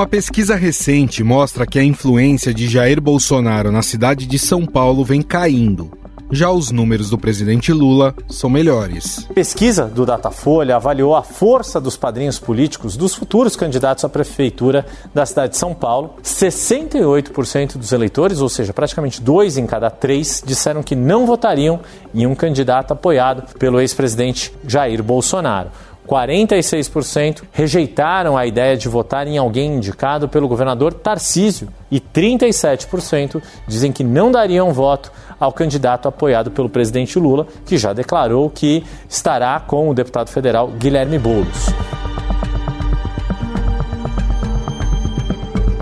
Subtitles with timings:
[0.00, 5.04] Uma pesquisa recente mostra que a influência de Jair Bolsonaro na cidade de São Paulo
[5.04, 5.90] vem caindo.
[6.32, 9.28] Já os números do presidente Lula são melhores.
[9.34, 15.26] Pesquisa do Datafolha avaliou a força dos padrinhos políticos dos futuros candidatos à prefeitura da
[15.26, 16.14] cidade de São Paulo.
[16.22, 21.80] 68% dos eleitores, ou seja, praticamente dois em cada três, disseram que não votariam
[22.14, 25.70] em um candidato apoiado pelo ex-presidente Jair Bolsonaro.
[26.10, 33.92] 46% rejeitaram a ideia de votar em alguém indicado pelo governador Tarcísio e 37% dizem
[33.92, 39.60] que não dariam voto ao candidato apoiado pelo presidente Lula, que já declarou que estará
[39.60, 41.66] com o deputado federal Guilherme Boulos.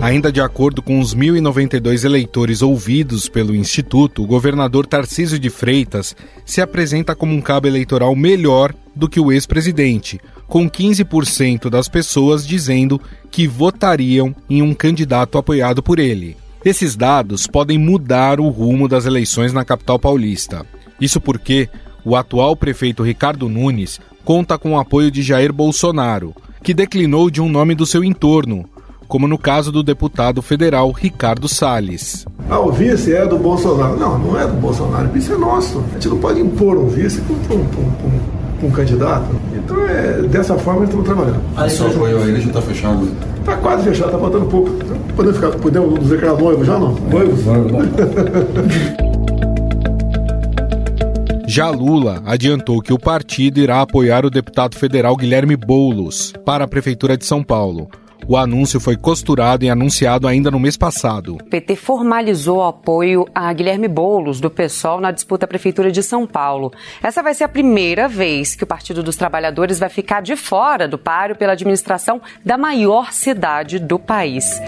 [0.01, 6.15] Ainda de acordo com os 1.092 eleitores ouvidos pelo Instituto, o governador Tarcísio de Freitas
[6.45, 12.45] se apresenta como um cabo eleitoral melhor do que o ex-presidente, com 15% das pessoas
[12.45, 16.37] dizendo que votariam em um candidato apoiado por ele.
[16.63, 20.65] Esses dados podem mudar o rumo das eleições na capital paulista.
[20.99, 21.69] Isso porque
[22.03, 27.41] o atual prefeito Ricardo Nunes conta com o apoio de Jair Bolsonaro, que declinou de
[27.41, 28.65] um nome do seu entorno,
[29.07, 32.25] como no caso do deputado federal Ricardo Salles.
[32.49, 33.97] Ah, o vice é do Bolsonaro.
[33.97, 35.83] Não, não é do Bolsonaro, o vice é nosso.
[35.89, 39.27] A gente não pode impor um vice para um, um, um, um, candidato.
[39.53, 41.41] Então, é, dessa forma, estamos trabalhando.
[41.55, 43.09] Ah, esse apoio aí já está fechado?
[43.39, 44.71] Está quase fechado, está faltando pouco.
[45.15, 46.93] Podemos, ficar, podemos dizer que era noivo já, não?
[46.93, 47.35] Noivo?
[51.49, 56.67] Já Lula adiantou que o partido irá apoiar o deputado federal Guilherme Boulos para a
[56.67, 57.89] Prefeitura de São Paulo.
[58.27, 61.35] O anúncio foi costurado e anunciado ainda no mês passado.
[61.35, 66.03] O PT formalizou o apoio a Guilherme Boulos, do PSOL, na disputa à Prefeitura de
[66.03, 66.71] São Paulo.
[67.01, 70.87] Essa vai ser a primeira vez que o Partido dos Trabalhadores vai ficar de fora
[70.87, 74.59] do páreo pela administração da maior cidade do país.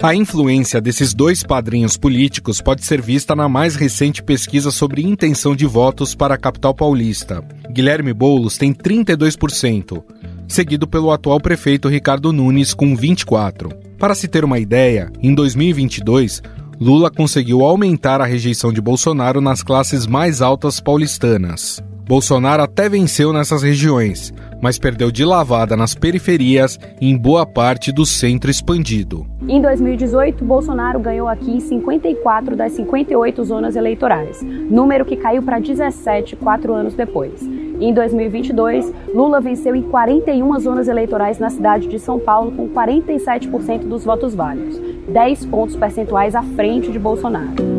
[0.00, 5.56] A influência desses dois padrinhos políticos pode ser vista na mais recente pesquisa sobre intenção
[5.56, 7.44] de votos para a capital paulista.
[7.68, 10.04] Guilherme Boulos tem 32%,
[10.46, 13.72] seguido pelo atual prefeito Ricardo Nunes com 24%.
[13.98, 16.42] Para se ter uma ideia, em 2022,
[16.80, 21.82] Lula conseguiu aumentar a rejeição de Bolsonaro nas classes mais altas paulistanas.
[22.08, 24.32] Bolsonaro até venceu nessas regiões,
[24.62, 29.26] mas perdeu de lavada nas periferias e em boa parte do centro expandido.
[29.46, 35.58] Em 2018, Bolsonaro ganhou aqui em 54 das 58 zonas eleitorais, número que caiu para
[35.58, 37.42] 17 quatro anos depois.
[37.78, 43.80] Em 2022, Lula venceu em 41 zonas eleitorais na cidade de São Paulo, com 47%
[43.80, 44.80] dos votos válidos,
[45.12, 47.77] 10 pontos percentuais à frente de Bolsonaro.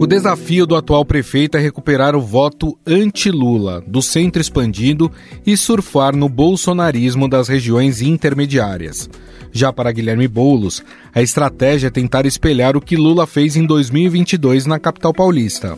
[0.00, 5.12] O desafio do atual prefeito é recuperar o voto anti-Lula do centro expandido
[5.44, 9.10] e surfar no bolsonarismo das regiões intermediárias.
[9.52, 10.82] Já para Guilherme Boulos,
[11.14, 15.76] a estratégia é tentar espelhar o que Lula fez em 2022 na capital paulista.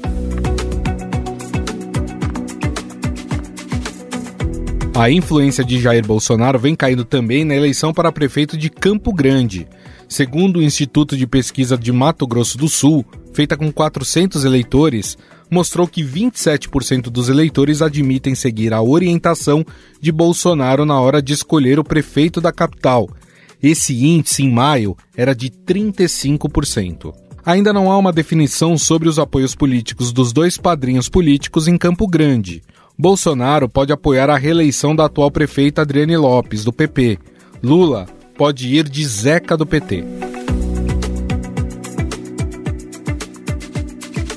[4.95, 9.67] A influência de Jair Bolsonaro vem caindo também na eleição para prefeito de Campo Grande.
[10.09, 15.17] Segundo o Instituto de Pesquisa de Mato Grosso do Sul, feita com 400 eleitores,
[15.51, 19.65] mostrou que 27% dos eleitores admitem seguir a orientação
[20.01, 23.09] de Bolsonaro na hora de escolher o prefeito da capital.
[23.63, 27.15] Esse índice, em maio, era de 35%.
[27.45, 32.07] Ainda não há uma definição sobre os apoios políticos dos dois padrinhos políticos em Campo
[32.07, 32.63] Grande.
[32.99, 37.19] Bolsonaro pode apoiar a reeleição da atual prefeita Adriane Lopes, do PP.
[37.63, 38.07] Lula
[38.37, 40.32] pode ir de Zeca do PT.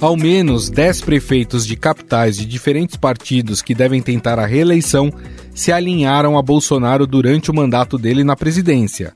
[0.05, 5.11] Ao menos 10 prefeitos de capitais de diferentes partidos que devem tentar a reeleição
[5.51, 9.15] se alinharam a Bolsonaro durante o mandato dele na presidência.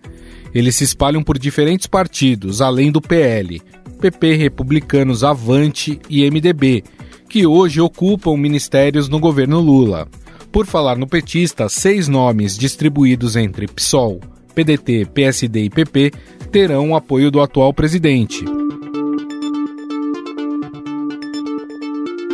[0.51, 3.62] Eles se espalham por diferentes partidos, além do PL,
[4.01, 6.83] PP, Republicanos, Avante e MDB,
[7.30, 10.07] que hoje ocupam ministérios no governo Lula.
[10.51, 14.19] Por falar no petista, seis nomes distribuídos entre PSOL,
[14.56, 16.12] PDT, PSD e PP
[16.51, 18.44] terão o apoio do atual presidente.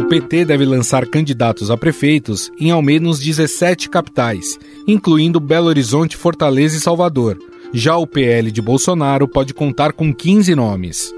[0.06, 6.16] O PT deve lançar candidatos a prefeitos em ao menos 17 capitais, incluindo Belo Horizonte,
[6.16, 7.40] Fortaleza e Salvador.
[7.74, 11.12] Já o PL de Bolsonaro pode contar com 15 nomes.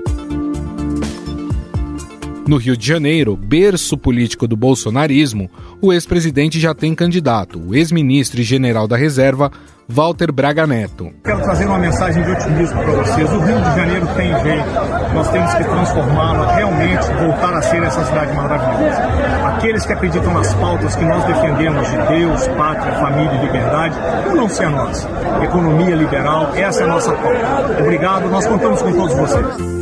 [2.48, 5.51] No Rio de Janeiro, berço político do bolsonarismo,
[5.81, 9.51] o ex-presidente já tem candidato, o ex-ministro e general da reserva,
[9.89, 11.10] Walter Braga Neto.
[11.24, 13.31] Quero trazer uma mensagem de otimismo para vocês.
[13.31, 14.68] O Rio de Janeiro tem jeito.
[15.13, 19.01] Nós temos que transformá-la, realmente voltar a ser essa cidade maravilhosa.
[19.48, 23.95] Aqueles que acreditam nas pautas que nós defendemos de Deus, pátria, família e liberdade,
[24.30, 25.07] unam-se a nós.
[25.42, 27.80] Economia liberal, essa é a nossa pauta.
[27.80, 29.78] Obrigado, nós contamos com todos vocês.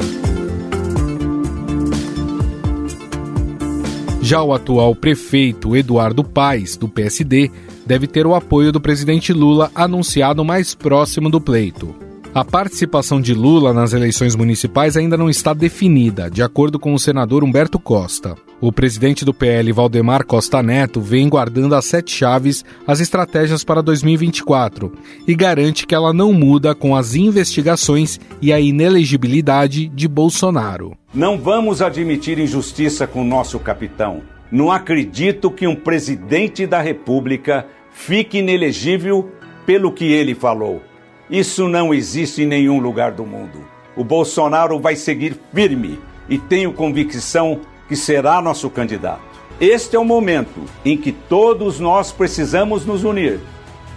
[4.22, 7.51] Já o atual prefeito Eduardo Paes, do PSD,
[7.86, 11.96] deve ter o apoio do presidente Lula anunciado mais próximo do pleito.
[12.36, 17.00] A participação de Lula nas eleições municipais ainda não está definida, de acordo com o
[17.00, 18.36] senador Humberto Costa.
[18.60, 23.82] O presidente do PL, Valdemar Costa Neto, vem guardando as sete chaves as estratégias para
[23.82, 24.92] 2024
[25.26, 30.92] e garante que ela não muda com as investigações e a inelegibilidade de Bolsonaro.
[31.14, 34.35] Não vamos admitir injustiça com nosso capitão.
[34.52, 39.32] Não acredito que um presidente da República fique inelegível
[39.66, 40.82] pelo que ele falou.
[41.30, 43.66] Isso não existe em nenhum lugar do mundo.
[43.96, 46.00] O Bolsonaro vai seguir firme
[46.30, 49.24] e tenho convicção que será nosso candidato.
[49.60, 53.40] Este é o momento em que todos nós precisamos nos unir,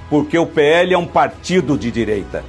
[0.08, 2.44] porque o PL é um partido de direita.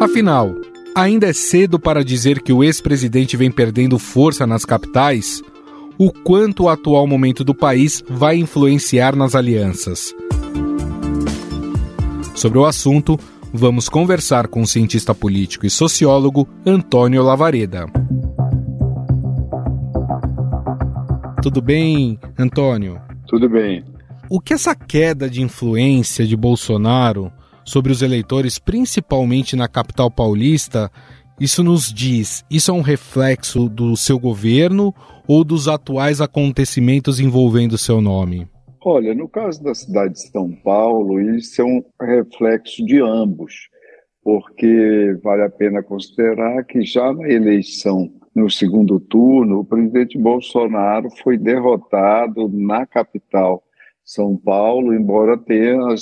[0.00, 0.54] Afinal,
[0.98, 5.40] ainda é cedo para dizer que o ex-presidente vem perdendo força nas capitais?
[5.96, 10.14] O quanto o atual momento do país vai influenciar nas alianças?
[12.34, 13.18] Sobre o assunto,
[13.52, 17.86] vamos conversar com o cientista político e sociólogo Antônio Lavareda.
[21.42, 23.00] Tudo bem, Antônio?
[23.26, 23.84] Tudo bem.
[24.28, 27.32] O que essa queda de influência de Bolsonaro
[27.68, 30.90] sobre os eleitores, principalmente na capital paulista,
[31.40, 32.44] isso nos diz?
[32.50, 34.92] Isso é um reflexo do seu governo
[35.28, 38.48] ou dos atuais acontecimentos envolvendo seu nome?
[38.84, 43.68] Olha, no caso da cidade de São Paulo, isso é um reflexo de ambos,
[44.24, 51.10] porque vale a pena considerar que já na eleição no segundo turno, o presidente Bolsonaro
[51.22, 53.62] foi derrotado na capital,
[54.04, 55.92] São Paulo, embora tenha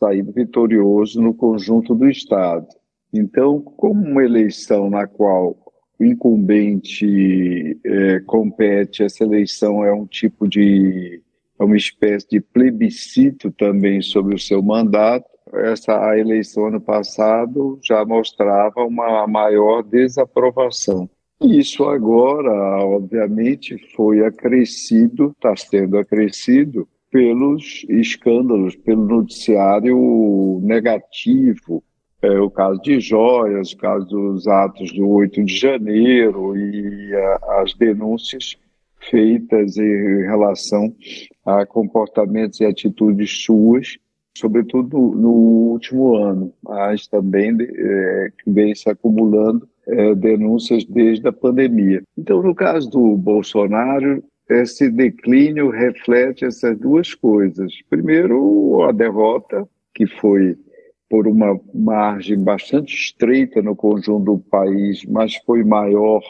[0.00, 2.66] saído vitorioso no conjunto do Estado.
[3.12, 5.56] Então, como uma eleição na qual
[5.98, 11.22] o incumbente é, compete, essa eleição é um tipo de.
[11.58, 15.28] é uma espécie de plebiscito também sobre o seu mandato.
[15.52, 21.10] Essa a eleição ano passado já mostrava uma maior desaprovação.
[21.42, 22.52] Isso agora,
[22.84, 31.82] obviamente, foi acrescido, está sendo acrescido pelos escândalos, pelo noticiário negativo.
[32.22, 37.62] É, o caso de joias, o caso dos atos do 8 de janeiro e a,
[37.62, 38.56] as denúncias
[39.10, 40.94] feitas em relação
[41.44, 43.96] a comportamentos e atitudes suas,
[44.36, 45.32] sobretudo no,
[45.72, 52.02] último ano, mas também é, que vem se acumulando é, denúncias desde a pandemia.
[52.16, 57.72] Então, no caso do Bolsonaro, esse declínio reflete essas duas coisas.
[57.88, 60.56] Primeiro, a derrota, que foi
[61.08, 66.22] por uma margem bastante estreita no conjunto do país, mas foi maior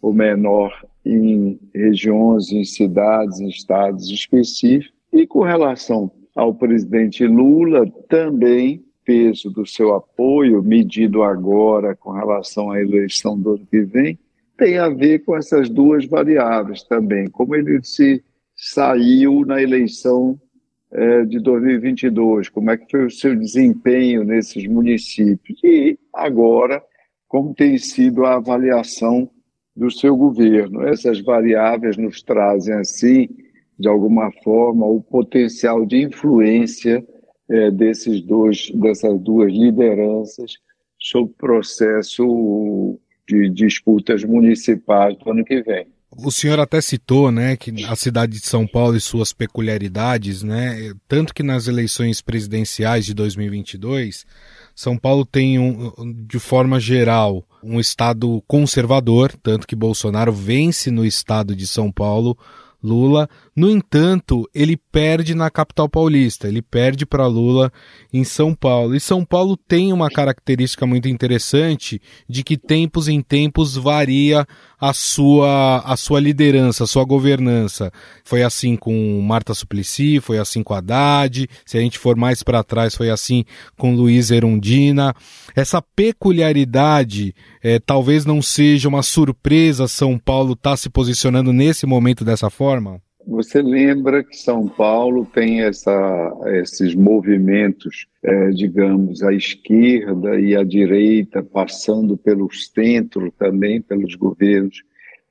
[0.00, 0.72] ou menor
[1.04, 4.94] em regiões, em cidades, em estados específicos.
[5.12, 12.70] E com relação ao presidente Lula, também peso do seu apoio, medido agora com relação
[12.70, 14.18] à eleição do ano que vem,
[14.56, 18.22] tem a ver com essas duas variáveis também, como ele se
[18.56, 20.38] saiu na eleição
[20.92, 26.82] é, de 2022, como é que foi o seu desempenho nesses municípios e agora
[27.26, 29.28] como tem sido a avaliação
[29.74, 30.86] do seu governo.
[30.86, 33.28] Essas variáveis nos trazem assim,
[33.76, 37.04] de alguma forma, o potencial de influência
[37.50, 40.52] é, desses dois, dessas duas lideranças
[40.96, 45.86] sobre o processo de disputas municipais do ano que vem.
[46.16, 50.92] O senhor até citou, né, que a cidade de São Paulo e suas peculiaridades, né,
[51.08, 54.24] tanto que nas eleições presidenciais de 2022,
[54.76, 55.92] São Paulo tem um,
[56.24, 62.38] de forma geral, um estado conservador, tanto que Bolsonaro vence no estado de São Paulo,
[62.80, 67.72] Lula No entanto, ele perde na capital paulista, ele perde para Lula
[68.12, 68.96] em São Paulo.
[68.96, 74.44] E São Paulo tem uma característica muito interessante de que tempos em tempos varia
[74.80, 77.92] a sua a sua liderança, a sua governança.
[78.24, 82.64] Foi assim com Marta Suplicy, foi assim com Haddad, se a gente for mais para
[82.64, 83.44] trás foi assim
[83.78, 85.14] com Luiz Erundina.
[85.54, 87.32] Essa peculiaridade
[87.62, 92.50] é, talvez não seja uma surpresa São Paulo estar tá se posicionando nesse momento dessa
[92.50, 93.00] forma?
[93.26, 100.62] Você lembra que São Paulo tem essa, esses movimentos, é, digamos, à esquerda e à
[100.62, 104.82] direita, passando pelo centro também, pelos governos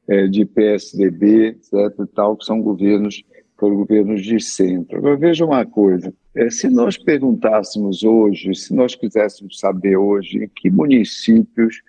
[0.07, 1.73] é, de PSDB, etc.
[2.00, 3.23] E tal, que são governos,
[3.57, 4.97] foram governos de centro.
[4.97, 10.47] Agora, veja uma coisa: é, se nós perguntássemos hoje, se nós quiséssemos saber hoje em
[10.47, 11.81] que municípios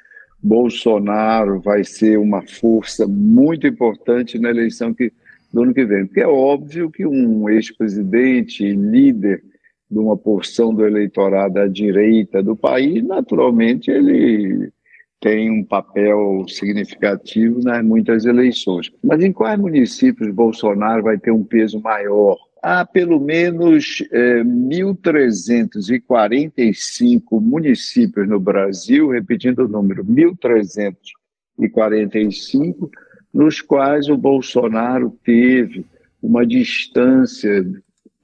[0.42, 5.10] Bolsonaro vai ser uma força muito importante na eleição que
[5.54, 6.04] do ano que vem.
[6.06, 9.40] Porque é óbvio que um ex-presidente, líder
[9.88, 14.72] de uma porção do eleitorado à direita do país, naturalmente ele
[15.20, 18.90] tem um papel significativo nas muitas eleições.
[19.02, 22.36] Mas em quais municípios Bolsonaro vai ter um peso maior?
[22.60, 32.90] Há pelo menos é, 1.345 municípios no Brasil, repetindo o número, 1.345
[33.34, 35.84] nos quais o Bolsonaro teve
[36.22, 37.66] uma distância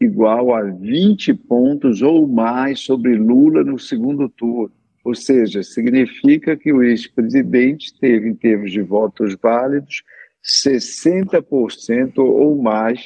[0.01, 4.73] igual a 20 pontos ou mais sobre Lula no segundo turno.
[5.05, 10.03] Ou seja, significa que o ex-presidente teve, em termos de votos válidos,
[10.71, 13.03] 60% ou mais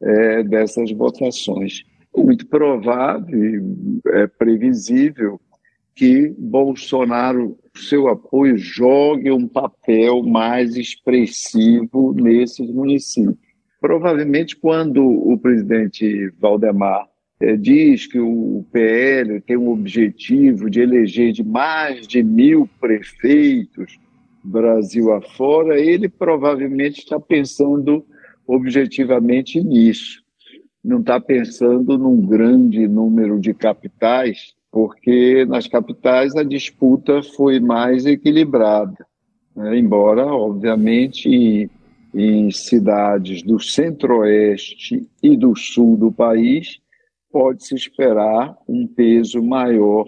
[0.00, 1.84] é, dessas votações.
[2.16, 3.62] Muito provável,
[4.08, 5.40] é previsível
[5.94, 13.36] que Bolsonaro, seu apoio, jogue um papel mais expressivo nesses municípios.
[13.80, 17.08] Provavelmente, quando o presidente Valdemar
[17.40, 23.98] é, diz que o PL tem um objetivo de eleger de mais de mil prefeitos
[24.44, 28.04] Brasil afora, ele provavelmente está pensando
[28.46, 30.20] objetivamente nisso.
[30.82, 38.06] Não está pensando num grande número de capitais porque nas capitais a disputa foi mais
[38.06, 39.06] equilibrada,
[39.54, 39.78] né?
[39.78, 41.70] embora, obviamente,
[42.14, 46.78] em cidades do centro-oeste e do sul do país,
[47.30, 50.06] pode-se esperar um peso maior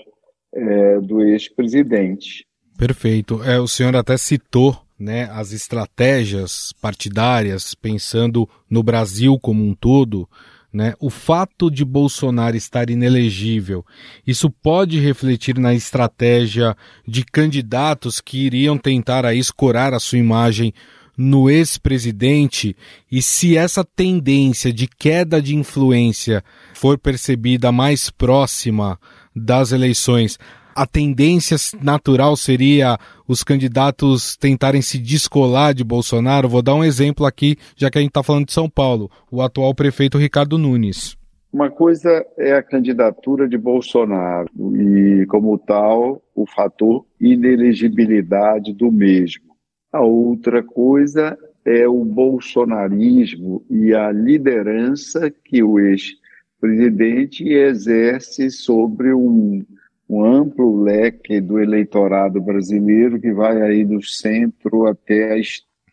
[0.54, 2.46] é, do ex-presidente.
[2.78, 3.42] Perfeito.
[3.42, 10.28] É, o senhor até citou né, as estratégias partidárias, pensando no Brasil como um todo,
[10.74, 10.94] né?
[10.98, 13.86] O fato de Bolsonaro estar inelegível,
[14.26, 16.76] isso pode refletir na estratégia
[17.06, 20.74] de candidatos que iriam tentar aí escorar a sua imagem
[21.16, 22.76] no ex-presidente
[23.10, 26.42] e se essa tendência de queda de influência
[26.74, 28.98] for percebida mais próxima
[29.34, 30.38] das eleições,
[30.74, 36.48] a tendência natural seria os candidatos tentarem se descolar de Bolsonaro?
[36.48, 39.40] Vou dar um exemplo aqui, já que a gente está falando de São Paulo, o
[39.40, 41.16] atual prefeito Ricardo Nunes.
[41.52, 49.54] Uma coisa é a candidatura de Bolsonaro e, como tal, o fator inelegibilidade do mesmo.
[49.92, 59.64] A outra coisa é o bolsonarismo e a liderança que o ex-presidente exerce sobre um
[60.08, 65.40] um amplo leque do eleitorado brasileiro que vai aí do centro até a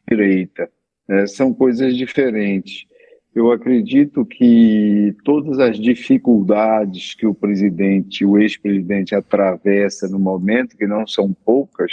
[0.09, 0.69] direita.
[1.09, 2.85] É, são coisas diferentes.
[3.33, 10.85] Eu acredito que todas as dificuldades que o presidente, o ex-presidente, atravessa no momento, que
[10.85, 11.91] não são poucas,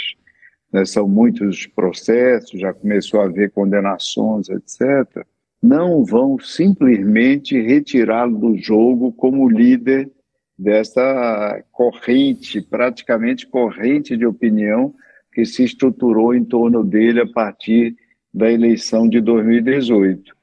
[0.71, 5.25] né, são muitos processos, já começou a haver condenações, etc.,
[5.61, 10.09] não vão simplesmente retirá-lo do jogo como líder
[10.59, 14.93] dessa corrente, praticamente corrente de opinião
[15.31, 17.95] que se estruturou em torno dele a partir
[18.33, 20.35] da eleição de 2018.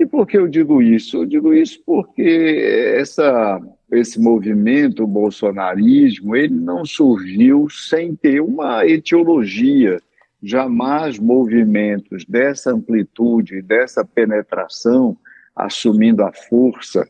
[0.00, 1.18] E por que eu digo isso?
[1.18, 3.60] Eu digo isso porque essa,
[3.92, 10.00] esse movimento, o bolsonarismo, ele não surgiu sem ter uma etiologia.
[10.42, 15.14] Jamais movimentos dessa amplitude, dessa penetração,
[15.54, 17.06] assumindo a força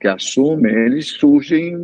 [0.00, 1.76] que assumem, eles surgem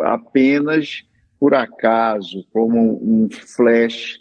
[0.00, 1.04] apenas
[1.40, 4.18] por acaso, como um flash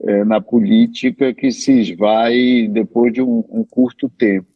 [0.00, 4.48] é, na política que se esvai depois de um, um, curto tempo.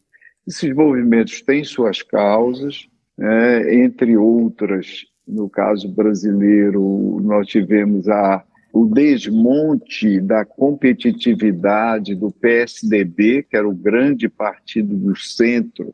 [0.47, 8.43] Esses movimentos têm suas causas, né, entre outras, no caso brasileiro, nós tivemos a,
[8.73, 15.93] o desmonte da competitividade do PSDB, que era o grande partido do centro,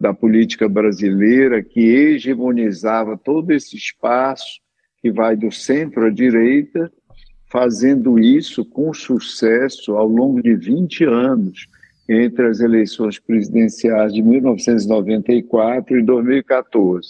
[0.00, 4.60] da política brasileira que hegemonizava todo esse espaço
[5.00, 6.90] que vai do centro à direita,
[7.50, 11.66] fazendo isso com sucesso ao longo de 20 anos,
[12.08, 17.08] entre as eleições presidenciais de 1994 e 2014.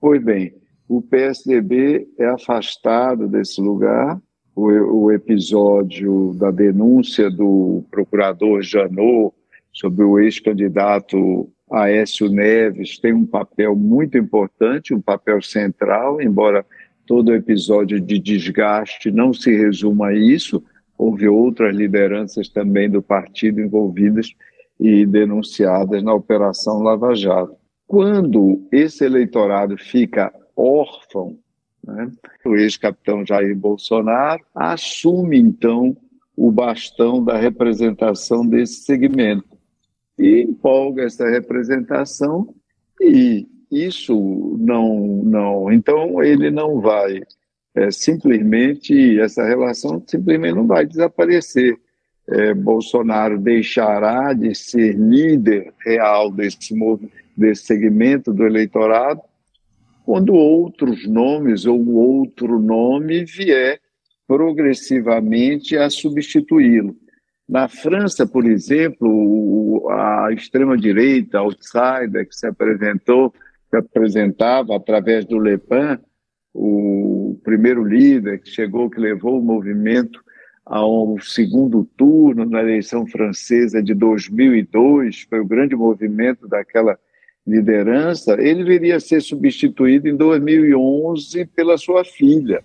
[0.00, 0.54] Pois bem,
[0.88, 4.20] o PSDB é afastado desse lugar.
[4.54, 4.68] O,
[5.06, 9.34] o episódio da denúncia do procurador Janot
[9.72, 16.64] sobre o ex-candidato Aécio Neves tem um papel muito importante, um papel central, embora
[17.06, 20.62] todo episódio de desgaste não se resuma a isso,
[20.96, 24.34] houve outras lideranças também do partido envolvidas
[24.78, 27.56] e denunciadas na Operação Lava Jato.
[27.86, 31.38] Quando esse eleitorado fica órfão,
[31.82, 32.10] né,
[32.44, 35.96] o ex-capitão Jair Bolsonaro assume então
[36.36, 39.53] o bastão da representação desse segmento
[40.18, 42.54] e empolga essa representação
[43.00, 47.22] e isso não não então ele não vai
[47.74, 51.76] é, simplesmente essa relação simplesmente não vai desaparecer.
[52.26, 56.74] É, Bolsonaro deixará de ser líder real desse
[57.36, 59.20] desse segmento do eleitorado
[60.06, 63.78] quando outros nomes ou outro nome vier
[64.26, 66.96] progressivamente a substituí-lo
[67.48, 73.34] na França, por exemplo, a extrema-direita, outsider, que se apresentou,
[73.70, 75.98] se apresentava através do Le Pen,
[76.54, 80.22] o primeiro líder que chegou, que levou o movimento
[80.64, 86.98] ao segundo turno na eleição francesa de 2002, foi o grande movimento daquela
[87.46, 92.64] liderança, ele viria a ser substituído em 2011 pela sua filha.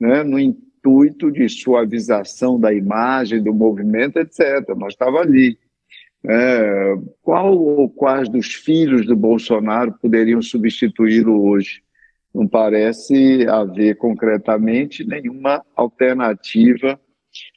[0.00, 0.22] Né?
[0.22, 0.38] No
[0.78, 4.64] intuito de suavização da imagem, do movimento, etc.
[4.76, 5.58] Mas estava ali.
[6.26, 11.82] É, qual ou quais dos filhos do Bolsonaro poderiam substituí-lo hoje?
[12.34, 17.00] Não parece haver concretamente nenhuma alternativa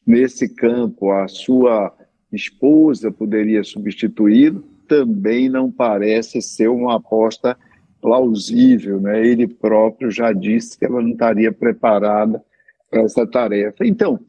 [0.06, 1.12] nesse campo.
[1.12, 1.94] A sua
[2.32, 7.58] esposa poderia substituí-lo, também não parece ser uma aposta
[8.02, 9.00] plausível.
[9.02, 9.26] Né?
[9.26, 12.44] Ele próprio já disse que ela não estaria preparada
[12.92, 13.88] para essa tarefa.
[13.88, 14.20] Então,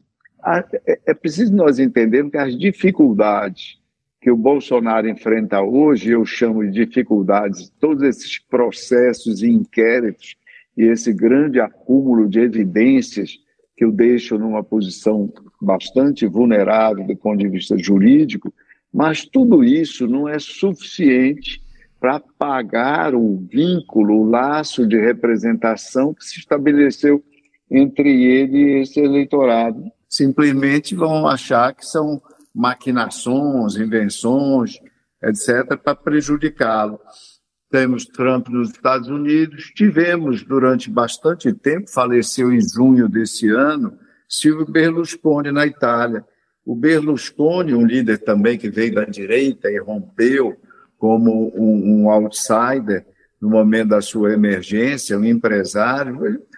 [0.87, 3.77] é, é preciso nós entendermos que as dificuldades
[4.23, 10.37] que o Bolsonaro enfrenta hoje, eu chamo de dificuldades, todos esses processos e inquéritos
[10.77, 13.37] e esse grande acúmulo de evidências
[13.75, 18.53] que o deixam numa posição bastante vulnerável do ponto de vista jurídico,
[18.93, 21.61] mas tudo isso não é suficiente
[21.99, 27.21] para pagar o vínculo, o laço de representação que se estabeleceu
[27.73, 29.83] entre ele e esse eleitorado.
[30.07, 32.21] Simplesmente vão achar que são
[32.53, 34.79] maquinações, invenções,
[35.23, 36.99] etc., para prejudicá-lo.
[37.71, 43.97] Temos Trump nos Estados Unidos, tivemos durante bastante tempo, faleceu em junho desse ano,
[44.29, 46.23] Silvio Berlusconi na Itália.
[46.63, 50.55] O Berlusconi, um líder também que veio da direita e rompeu
[50.99, 53.03] como um, um outsider
[53.41, 56.52] no momento da sua emergência, um empresário, se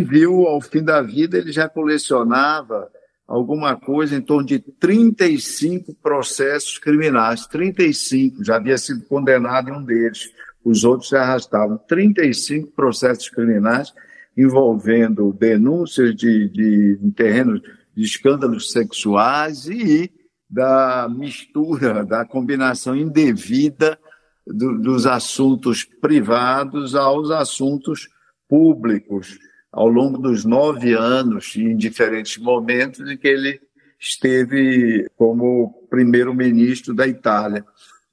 [0.00, 2.88] viu ao fim da vida, ele já colecionava
[3.26, 7.46] alguma coisa em torno de 35 processos criminais.
[7.46, 10.30] 35, já havia sido condenado em um deles.
[10.64, 11.78] Os outros se arrastavam.
[11.88, 13.92] 35 processos criminais
[14.36, 17.60] envolvendo denúncias de, de, de terrenos
[17.96, 20.10] de escândalos sexuais e
[20.50, 23.98] da mistura, da combinação indevida
[24.46, 28.08] do, dos assuntos privados aos assuntos
[28.48, 29.38] públicos
[29.74, 33.60] ao longo dos nove anos, em diferentes momentos, em que ele
[33.98, 37.64] esteve como primeiro-ministro da Itália.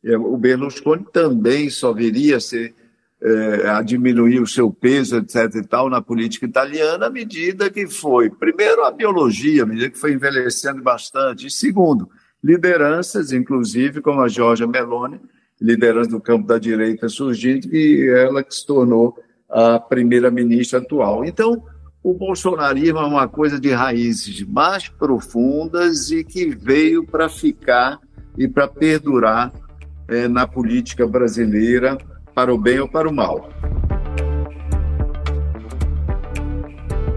[0.03, 2.73] É, o Berlusconi também só viria a, ser,
[3.21, 5.55] é, a diminuir o seu peso, etc.
[5.55, 9.99] e tal, na política italiana, à medida que foi, primeiro, a biologia, à medida que
[9.99, 12.09] foi envelhecendo bastante, e segundo,
[12.43, 15.19] lideranças, inclusive, como a Giorgia Meloni,
[15.61, 19.15] liderança do campo da direita surgindo, e ela que se tornou
[19.51, 21.25] a primeira-ministra atual.
[21.25, 21.61] Então,
[22.03, 27.99] o bolsonarismo é uma coisa de raízes mais profundas e que veio para ficar
[28.37, 29.51] e para perdurar
[30.07, 31.97] é, na política brasileira,
[32.33, 33.49] para o bem ou para o mal.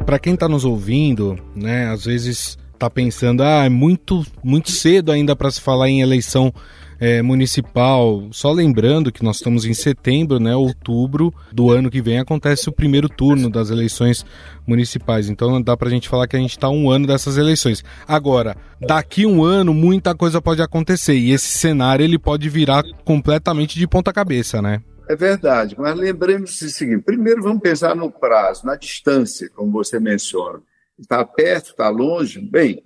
[0.05, 5.11] Para quem está nos ouvindo, né, às vezes está pensando, ah, é muito, muito cedo
[5.11, 6.53] ainda para se falar em eleição
[6.99, 8.29] é, municipal.
[8.31, 10.55] Só lembrando que nós estamos em setembro, né?
[10.55, 14.25] Outubro do ano que vem acontece o primeiro turno das eleições
[14.67, 15.29] municipais.
[15.29, 17.85] Então dá para a gente falar que a gente está um ano dessas eleições.
[18.07, 23.79] Agora, daqui um ano muita coisa pode acontecer e esse cenário ele pode virar completamente
[23.79, 24.83] de ponta cabeça, né?
[25.09, 30.01] É verdade, mas lembremos o seguinte: primeiro vamos pensar no prazo, na distância, como você
[30.01, 30.61] menciona.
[30.99, 32.41] Está perto, está longe?
[32.41, 32.83] Bem,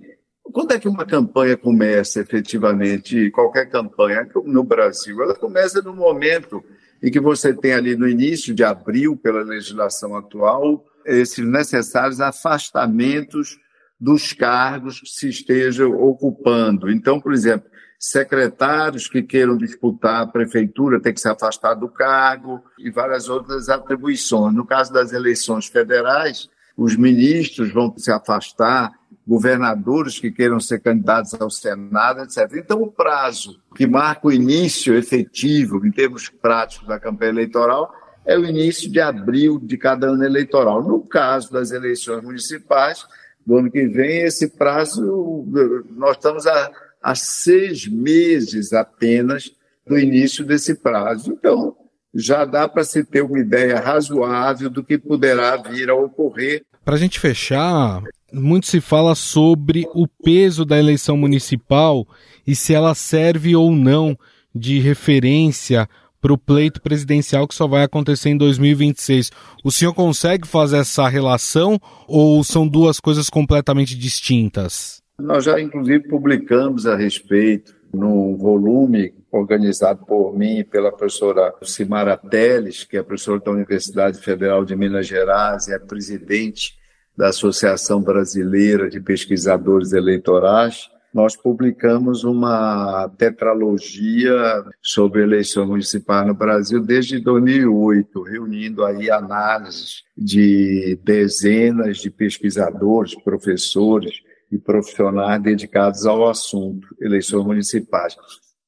[0.52, 3.30] quando é que uma campanha começa efetivamente?
[3.30, 6.62] Qualquer campanha no Brasil, ela começa no momento
[7.02, 13.58] em que você tem ali no início de abril, pela legislação atual, esses necessários afastamentos
[14.00, 16.90] dos cargos que se estejam ocupando.
[16.90, 22.62] Então, por exemplo, secretários que queiram disputar a prefeitura têm que se afastar do cargo
[22.78, 24.54] e várias outras atribuições.
[24.54, 28.92] No caso das eleições federais, os ministros vão se afastar,
[29.26, 32.50] governadores que queiram ser candidatos ao Senado, etc.
[32.54, 37.92] Então, o prazo que marca o início efetivo, em termos práticos, da campanha eleitoral
[38.24, 40.82] é o início de abril de cada ano eleitoral.
[40.82, 43.04] No caso das eleições municipais,
[43.44, 45.44] do ano que vem, esse prazo,
[45.90, 46.70] nós estamos a
[47.02, 49.52] a seis meses apenas
[49.86, 51.32] do início desse prazo.
[51.32, 51.76] Então,
[52.14, 56.64] já dá para se ter uma ideia razoável do que poderá vir a ocorrer.
[56.88, 62.08] Para a gente fechar, muito se fala sobre o peso da eleição municipal
[62.46, 64.18] e se ela serve ou não
[64.54, 65.86] de referência
[66.18, 69.30] para o pleito presidencial que só vai acontecer em 2026.
[69.62, 75.02] O senhor consegue fazer essa relação ou são duas coisas completamente distintas?
[75.20, 82.16] Nós já, inclusive, publicamos a respeito num volume organizado por mim e pela professora Simara
[82.16, 86.77] Teles, que é professora da Universidade Federal de Minas Gerais e é presidente
[87.18, 90.88] da Associação Brasileira de Pesquisadores Eleitorais.
[91.12, 100.96] Nós publicamos uma tetralogia sobre eleições municipais no Brasil desde 2008, reunindo aí análises de
[101.02, 108.16] dezenas de pesquisadores, professores, e profissionais dedicados ao assunto, eleições municipais.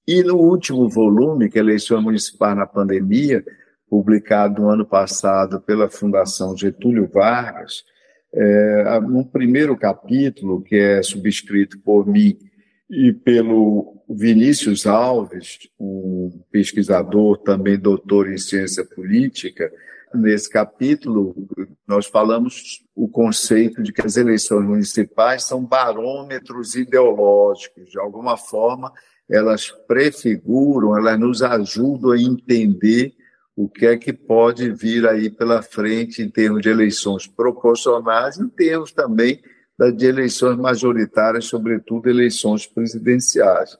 [0.06, 3.42] E no último volume, que é Eleições Municipais na Pandemia,
[3.88, 7.82] publicado no ano passado pela Fundação Getúlio Vargas,
[8.32, 12.38] é, no primeiro capítulo, que é subscrito por mim
[12.88, 19.70] e pelo Vinícius Alves, um pesquisador também doutor em ciência política,
[20.12, 21.36] Nesse capítulo,
[21.86, 27.90] nós falamos o conceito de que as eleições municipais são barômetros ideológicos.
[27.90, 28.92] De alguma forma,
[29.30, 33.14] elas prefiguram, elas nos ajudam a entender
[33.62, 38.48] o que é que pode vir aí pela frente em termos de eleições proporcionais, em
[38.48, 39.42] termos também
[39.96, 43.76] de eleições majoritárias, sobretudo eleições presidenciais.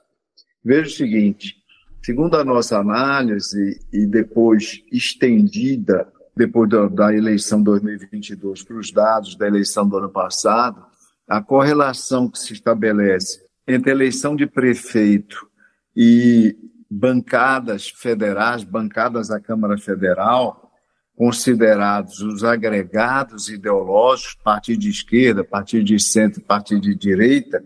[0.62, 1.56] Veja o seguinte:
[2.04, 9.34] segundo a nossa análise, e depois estendida depois da, da eleição 2022 para os dados
[9.34, 10.84] da eleição do ano passado,
[11.26, 15.48] a correlação que se estabelece entre a eleição de prefeito
[15.96, 16.56] e
[16.90, 20.72] bancadas federais, bancadas da Câmara Federal,
[21.16, 27.62] considerados os agregados ideológicos, partido de esquerda, partido de centro, partido de direita,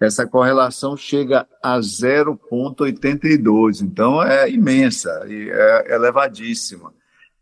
[0.00, 3.82] essa correlação chega a 0,82.
[3.82, 6.94] Então é imensa, é elevadíssima.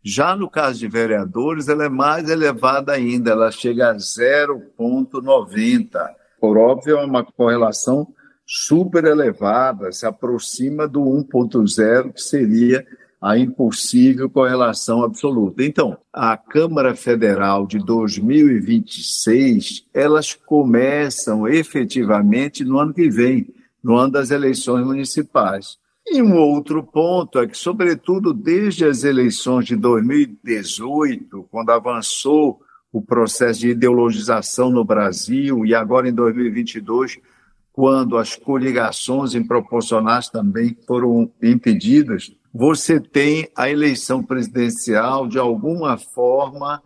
[0.03, 6.09] Já no caso de vereadores, ela é mais elevada ainda, ela chega a 0,90.
[6.39, 8.07] Por óbvio, é uma correlação
[8.47, 12.87] super elevada, se aproxima do 1,0, que seria
[13.21, 15.61] a impossível correlação absoluta.
[15.63, 24.13] Então, a Câmara Federal de 2026, elas começam efetivamente no ano que vem, no ano
[24.13, 25.77] das eleições municipais.
[26.09, 32.61] E um outro ponto é que, sobretudo desde as eleições de 2018, quando avançou
[32.93, 37.19] o processo de ideologização no Brasil, e agora em 2022,
[37.77, 46.81] quando as coligações improporcionais também foram impedidas, você tem a eleição presidencial, de alguma forma,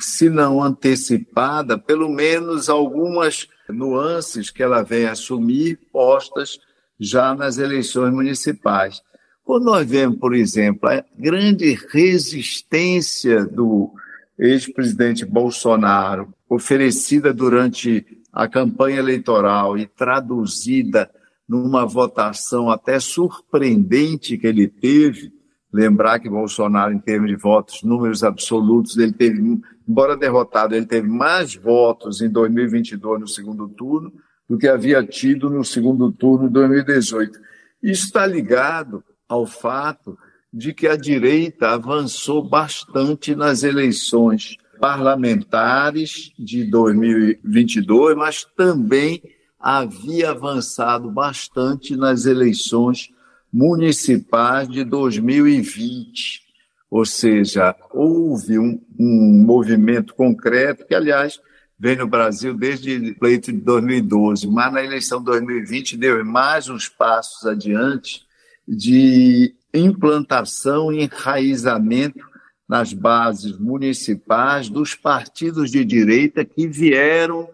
[0.00, 6.60] se não antecipada, pelo menos algumas nuances que ela vem assumir postas
[6.96, 9.02] já nas eleições municipais.
[9.44, 13.92] Quando nós vemos, por exemplo, a grande resistência do
[14.38, 21.10] ex-presidente Bolsonaro, oferecida durante a campanha eleitoral e traduzida
[21.48, 25.32] numa votação até surpreendente que ele teve,
[25.72, 29.40] lembrar que Bolsonaro, em termos de votos, números absolutos, ele teve,
[29.88, 34.12] embora derrotado, ele teve mais votos em 2022 no segundo turno
[34.46, 37.38] do que havia tido no segundo turno de 2018.
[37.82, 40.18] Isso está ligado ao fato
[40.52, 49.22] de que a direita avançou bastante nas eleições parlamentares de 2022, mas também
[49.58, 53.10] havia avançado bastante nas eleições
[53.52, 56.42] municipais de 2020.
[56.90, 61.40] Ou seja, houve um, um movimento concreto que, aliás,
[61.78, 66.68] vem no Brasil desde o pleito de 2012, mas na eleição de 2020 deu mais
[66.68, 68.24] uns passos adiante
[68.66, 72.24] de implantação e enraizamento
[72.68, 77.48] nas bases municipais dos partidos de direita que vieram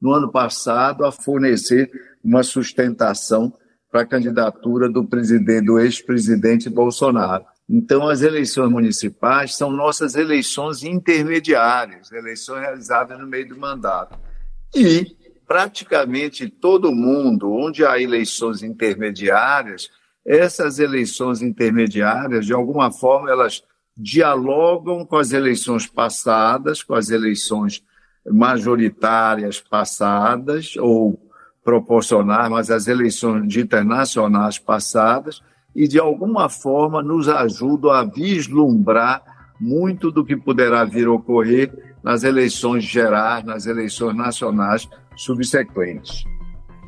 [0.00, 1.90] no ano passado a fornecer
[2.22, 3.52] uma sustentação
[3.90, 7.44] para a candidatura do presidente, do ex-presidente Bolsonaro.
[7.68, 14.18] Então, as eleições municipais são nossas eleições intermediárias, eleições realizadas no meio do mandato.
[14.74, 19.90] E praticamente todo mundo, onde há eleições intermediárias,
[20.24, 23.62] essas eleições intermediárias, de alguma forma, elas
[23.96, 27.82] dialogam com as eleições passadas, com as eleições
[28.26, 31.18] majoritárias passadas, ou
[31.64, 35.42] proporcionais, mas as eleições ditas nacionais passadas,
[35.74, 39.22] e de alguma forma nos ajudam a vislumbrar
[39.60, 46.24] muito do que poderá vir a ocorrer nas eleições gerais, nas eleições nacionais subsequentes.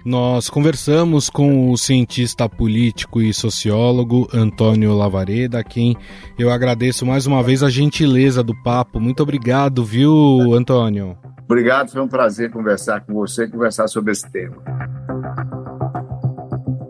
[0.05, 5.97] Nós conversamos com o cientista político e sociólogo Antônio Lavareda, a quem
[6.39, 9.01] eu agradeço mais uma vez a gentileza do papo.
[9.01, 11.17] Muito obrigado, viu, Antônio?
[11.45, 14.57] Obrigado, foi um prazer conversar com você e conversar sobre esse tema.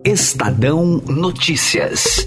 [0.05, 2.27] Estadão Notícias.